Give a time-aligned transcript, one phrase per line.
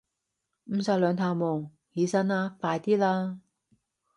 [0.63, 3.37] 唔使兩頭望，起身啦，快啲啦